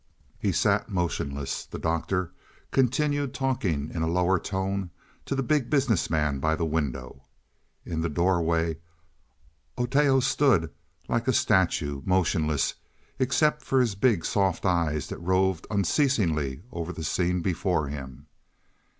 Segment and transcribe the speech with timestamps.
[0.39, 1.63] He sat motionless.
[1.67, 2.31] The Doctor
[2.71, 4.89] continued talking in a lower tone
[5.25, 7.25] to the Big Business Man by the window.
[7.85, 8.79] In the doorway
[9.77, 10.71] Oteo stood
[11.07, 12.73] like a statue, motionless,
[13.19, 18.25] except for his big, soft eyes that roved unceasingly over the scene before him.